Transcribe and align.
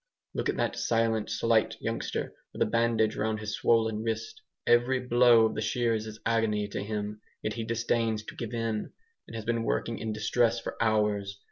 Look 0.33 0.49
at 0.49 0.55
that 0.57 0.77
silent 0.79 1.29
slight 1.29 1.75
youngster, 1.79 2.33
with 2.53 2.61
a 2.63 2.65
bandage 2.65 3.15
round 3.15 3.39
his 3.39 3.53
swollen 3.55 4.01
wrist. 4.01 4.41
Every 4.65 4.99
"blow" 4.99 5.45
of 5.45 5.53
the 5.53 5.61
shears 5.61 6.07
is 6.07 6.19
agony 6.25 6.67
to 6.69 6.81
him, 6.81 7.21
yet 7.43 7.53
he 7.53 7.63
disdains 7.63 8.23
to 8.23 8.35
give 8.35 8.55
in, 8.55 8.93
and 9.27 9.35
has 9.35 9.45
been 9.45 9.61
working 9.61 9.99
"in 9.99 10.11
distress" 10.11 10.59
for 10.59 10.75
hours. 10.81 11.39